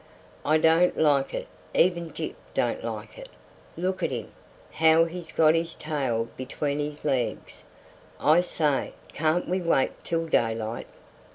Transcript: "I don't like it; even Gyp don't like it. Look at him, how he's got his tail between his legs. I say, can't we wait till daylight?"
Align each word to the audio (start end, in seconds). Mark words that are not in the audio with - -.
"I 0.43 0.57
don't 0.57 0.97
like 0.97 1.31
it; 1.35 1.47
even 1.75 2.09
Gyp 2.11 2.33
don't 2.55 2.83
like 2.83 3.19
it. 3.19 3.29
Look 3.77 4.01
at 4.01 4.09
him, 4.09 4.31
how 4.71 5.05
he's 5.05 5.31
got 5.31 5.53
his 5.53 5.75
tail 5.75 6.27
between 6.37 6.79
his 6.79 7.05
legs. 7.05 7.61
I 8.19 8.41
say, 8.41 8.93
can't 9.13 9.47
we 9.47 9.61
wait 9.61 9.91
till 10.03 10.25
daylight?" 10.25 10.87